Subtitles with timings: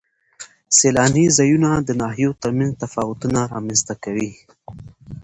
[0.77, 4.31] سیلاني ځایونه د ناحیو ترمنځ تفاوتونه رامنځ ته کوي.